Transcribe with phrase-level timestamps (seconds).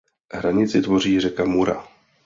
[0.33, 1.87] Hranici tvoří řeka Mura.